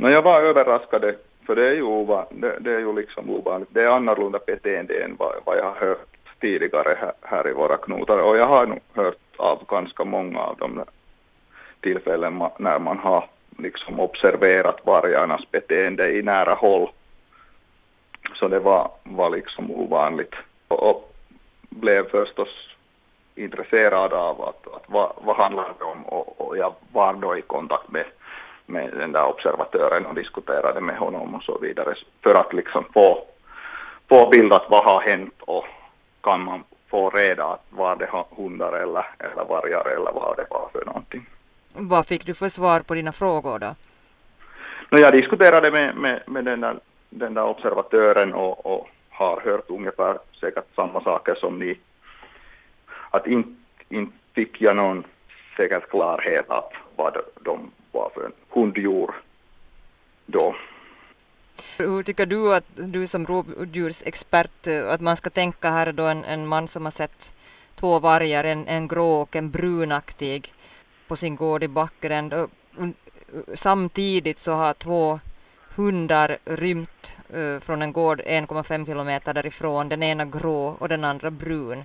No, 0.00 0.08
jag 0.08 0.22
var 0.22 0.42
överraskad, 0.42 1.14
för 1.46 1.56
det 1.56 1.66
är 1.66 1.74
ju, 1.74 1.82
ova, 1.82 2.26
det, 2.30 2.58
det, 2.60 2.74
är 2.74 2.78
ju 2.78 2.92
liksom 2.92 3.30
ovanligt. 3.30 3.68
Det 3.72 3.82
är 3.82 3.88
annorlunda 3.88 4.38
beteende 4.46 5.04
än 5.04 5.16
vad, 5.18 5.34
vad 5.44 5.58
jag 5.58 5.64
har 5.64 5.86
hört 5.86 6.16
tidigare 6.40 6.96
här, 7.00 7.12
här, 7.22 7.48
i 7.48 7.52
våra 7.52 7.76
knotar. 7.76 8.18
Och 8.18 8.36
jag 8.36 8.46
har 8.46 8.66
nog 8.66 8.80
hört 8.94 9.18
av 9.36 9.64
ganska 9.68 10.04
många 10.04 10.40
av 10.40 10.56
de 10.58 10.84
tillfällen 11.80 12.42
när 12.58 12.78
man 12.78 12.98
har 12.98 13.28
liksom 13.58 14.00
observerat 14.00 14.86
vargarnas 14.86 15.50
beteende 15.50 16.10
i 16.10 16.22
nära 16.22 16.54
håll. 16.54 16.90
Så 18.34 18.48
det 18.48 18.58
var, 18.58 18.90
var 19.02 19.30
liksom 19.30 19.70
ovanligt. 19.70 20.34
Och, 20.68 20.90
och 20.90 21.14
blev 21.68 22.10
förstås 22.10 22.48
intresserad 23.34 24.12
av 24.12 24.42
att, 24.42 24.74
att 24.74 24.84
vad, 24.86 25.12
vad 25.24 25.36
handlar 25.36 25.72
det 25.78 25.84
om 25.84 26.04
och, 26.04 26.40
och 26.40 26.56
jag 26.56 26.74
var 26.92 27.12
då 27.12 27.36
i 27.36 27.42
kontakt 27.42 27.90
med, 27.90 28.04
med 28.70 28.90
den 28.96 29.12
där 29.12 29.26
observatören 29.26 30.06
och 30.06 30.14
diskuterade 30.14 30.80
med 30.80 30.96
honom 30.96 31.34
och 31.34 31.42
så 31.42 31.58
vidare 31.58 31.94
för 32.22 32.34
att 32.34 32.52
liksom 32.52 32.84
få, 32.94 33.24
få 34.08 34.28
bildat 34.28 34.66
vad 34.68 34.84
har 34.84 35.00
hänt 35.00 35.34
och 35.40 35.64
kan 36.20 36.40
man 36.44 36.64
få 36.90 37.10
reda 37.10 37.44
att 37.44 37.64
var 37.70 37.96
det 37.96 38.08
hundar 38.36 38.72
eller, 38.72 39.06
eller 39.18 39.44
vargar 39.44 39.88
eller 39.88 40.12
vad 40.12 40.36
det 40.36 40.46
var 40.50 40.68
för 40.72 40.84
någonting. 40.84 41.26
Vad 41.72 42.06
fick 42.06 42.26
du 42.26 42.34
för 42.34 42.48
svar 42.48 42.80
på 42.80 42.94
dina 42.94 43.12
frågor 43.12 43.58
då? 43.58 43.74
No, 44.90 44.98
jag 44.98 45.12
diskuterade 45.12 45.70
med, 45.70 45.96
med, 45.96 46.22
med 46.26 46.44
den, 46.44 46.60
där, 46.60 46.76
den 47.10 47.34
där 47.34 47.44
observatören 47.44 48.34
och, 48.34 48.66
och 48.66 48.88
har 49.10 49.40
hört 49.40 49.70
ungefär 49.70 50.18
säkert 50.40 50.74
samma 50.74 51.00
saker 51.00 51.34
som 51.34 51.58
ni. 51.58 51.78
Att 53.10 53.26
inte 53.26 53.60
in 53.88 54.12
fick 54.34 54.60
jag 54.60 54.76
någon 54.76 55.04
säkert 55.56 55.90
klarhet 55.90 56.50
att 56.50 56.72
vad 56.96 57.16
de 57.40 57.70
var 57.92 58.10
för 58.14 58.30
hunddjur 58.60 59.10
då. 60.26 60.56
Hur 61.78 62.02
tycker 62.02 62.26
du 62.26 62.54
att 62.54 62.64
du 62.74 63.06
som 63.06 63.26
rovdjursexpert 63.26 64.66
att 64.88 65.00
man 65.00 65.16
ska 65.16 65.30
tänka 65.30 65.70
här 65.70 65.92
då 65.92 66.04
en, 66.04 66.24
en 66.24 66.46
man 66.46 66.68
som 66.68 66.84
har 66.84 66.90
sett 66.90 67.32
två 67.74 67.98
vargar, 67.98 68.44
en, 68.44 68.66
en 68.66 68.88
grå 68.88 69.20
och 69.20 69.36
en 69.36 69.50
brunaktig 69.50 70.52
på 71.08 71.16
sin 71.16 71.36
gård 71.36 71.62
i 71.62 71.68
Backeren. 71.68 72.48
Samtidigt 73.54 74.38
så 74.38 74.52
har 74.52 74.74
två 74.74 75.20
hundar 75.76 76.36
rymt 76.44 77.18
uh, 77.34 77.60
från 77.60 77.82
en 77.82 77.92
gård 77.92 78.20
1,5 78.20 78.86
kilometer 78.86 79.34
därifrån, 79.34 79.88
den 79.88 80.02
ena 80.02 80.24
grå 80.24 80.76
och 80.78 80.88
den 80.88 81.04
andra 81.04 81.30
brun. 81.30 81.84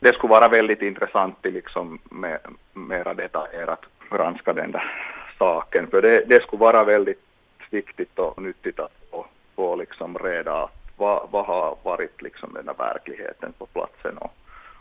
Det 0.00 0.12
skulle 0.12 0.30
vara 0.30 0.48
väldigt 0.48 0.82
intressant 0.82 1.36
liksom 1.42 1.98
med 2.10 2.38
mera 2.72 3.14
detaljerat 3.14 3.80
granska 4.10 4.52
den 4.52 4.72
där 4.72 4.92
saken, 5.38 5.86
för 5.86 6.02
det, 6.02 6.24
det 6.26 6.42
skulle 6.42 6.60
vara 6.60 6.84
väldigt 6.84 7.20
viktigt 7.70 8.18
och 8.18 8.42
nyttigt 8.42 8.80
att 8.80 8.92
få, 9.10 9.26
få 9.56 9.76
liksom 9.76 10.18
reda 10.18 10.68
vad, 10.96 11.28
vad 11.30 11.46
har 11.46 11.76
varit 11.82 12.22
liksom 12.22 12.54
den 12.54 12.66
där 12.66 12.74
verkligheten 12.78 13.52
på 13.58 13.66
platsen 13.66 14.18
och, 14.18 14.32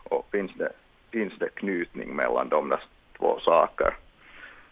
och 0.03 0.27
finns, 0.31 0.51
det, 0.55 0.71
finns 1.11 1.33
det 1.39 1.49
knytning 1.49 2.15
mellan 2.15 2.49
de 2.49 2.69
där 2.69 2.83
två 3.17 3.39
saker. 3.39 3.93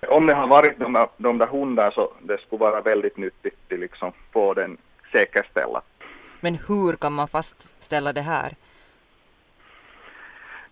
Om 0.08 0.26
det 0.26 0.34
har 0.34 0.48
varit 0.48 0.80
de 0.80 0.94
där, 0.94 1.08
de 1.18 1.38
där 1.38 1.48
hundar 1.48 1.92
så 1.92 2.12
det 2.22 2.42
skulle 2.42 2.60
vara 2.60 2.82
väldigt 2.82 3.18
nyttigt 3.18 3.74
att 3.74 3.80
liksom 3.80 4.12
få 4.32 4.54
den 4.54 4.78
säkerställa. 5.12 5.82
Men 6.40 6.56
hur 6.68 6.94
kan 6.94 7.14
man 7.14 7.28
fastställa 7.28 8.14
det 8.14 8.22
här? 8.22 8.56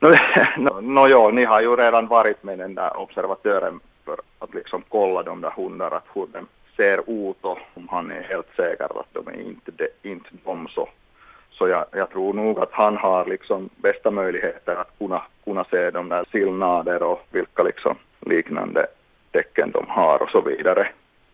No, 0.58 0.70
no, 0.82 0.82
no 0.82 1.08
ja, 1.08 1.30
ni 1.30 1.46
har 1.46 1.62
ju 1.62 1.76
redan 1.76 2.08
varit 2.08 2.44
med 2.44 2.60
den 2.60 2.76
där 2.76 2.98
observatören 2.98 3.80
för 4.06 4.18
att 4.40 4.54
liksom 4.54 4.84
kolla 4.90 5.24
de 5.24 5.42
där 5.42 5.50
hundarna, 5.50 5.96
att 5.96 6.06
hur 6.14 6.28
de 6.34 6.48
ser 6.76 6.98
ut 6.98 7.38
och 7.42 7.58
om 7.74 7.88
han 7.92 8.12
är 8.12 8.22
helt 8.22 8.56
säker 8.56 8.84
att 8.84 9.14
de 9.14 9.28
är 9.28 9.42
inte, 9.42 9.72
de, 9.72 10.10
inte 10.10 10.30
de 10.44 10.68
så, 10.68 10.90
så 11.52 11.68
jag, 11.68 11.86
jag, 11.92 12.10
tror 12.10 12.34
nog 12.34 12.60
att 12.60 12.72
han 12.72 12.98
har 12.98 13.26
liksom 13.26 13.70
bästa 13.76 14.12
möjligheter 14.12 14.76
att 14.76 14.98
kunna, 14.98 15.22
kunna 15.44 15.64
se 15.64 15.92
de 15.92 16.10
där 16.10 16.26
sillnader 16.32 17.04
och 17.04 17.28
vilka 17.32 17.64
liksom 17.64 17.96
liknande 18.20 18.88
tecken 19.32 19.72
de 19.72 19.86
har 19.88 20.22
och 20.22 20.30
så 20.30 20.42
vidare. 20.42 20.88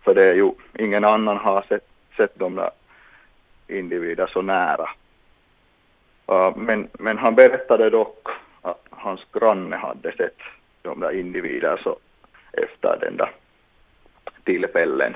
För 0.03 0.15
det 0.15 0.23
är 0.23 0.33
ju, 0.33 0.51
ingen 0.79 1.05
annan 1.05 1.37
har 1.37 1.61
sett, 1.69 1.87
sett 2.17 2.39
de 2.39 2.55
där 2.55 2.71
individer 3.67 4.27
så 4.27 4.41
nära. 4.41 4.89
Uh, 6.31 6.57
men, 6.57 6.87
men 6.93 7.17
han 7.17 7.35
berättade 7.35 7.89
dock 7.89 8.27
granne 9.39 9.75
hade 9.75 10.11
sett 10.11 10.37
de 10.81 10.99
där 10.99 11.11
individerna 11.11 11.77
så 11.77 11.97
efter 12.51 12.97
den 12.99 13.17
där 13.17 13.31
tillfällen. 14.43 15.15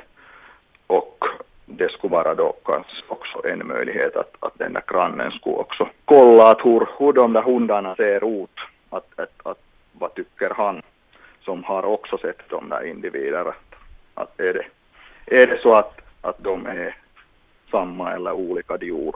Och 0.88 1.26
det 1.66 1.92
skulle 1.92 2.12
vara 2.12 2.36
då 2.36 2.54
kanske 2.66 3.04
också 3.08 3.48
en 3.48 3.68
möjlighet 3.68 4.16
att, 4.16 4.36
att 4.40 4.58
den 4.58 4.74
där 4.74 4.84
grannen 4.88 5.32
skulle 5.32 5.56
också 5.56 5.90
kolla 6.06 6.52
att 6.52 6.66
hur, 6.66 6.88
hur 6.98 7.14
de 7.14 7.34
där 7.34 7.42
hundarna 7.42 7.96
ser 7.96 8.44
ut. 8.44 8.60
Att, 8.90 9.20
att, 9.20 9.48
att, 9.48 9.60
vad 9.92 10.14
tycker 10.14 10.50
han 10.50 10.82
som 11.42 11.64
har 11.64 11.86
också 11.86 12.18
sett 12.18 12.50
de 12.50 12.70
där 12.70 12.86
individerna? 12.86 13.54
Att 14.14 14.40
är, 14.40 14.54
det, 14.54 14.66
är 15.42 15.48
det 15.48 15.60
så 15.62 15.74
att, 15.74 16.02
att 16.22 16.44
de 16.44 16.66
är 16.66 16.96
samma 17.72 18.14
eller 18.14 18.32
olika 18.34 18.78
djur 18.82 19.16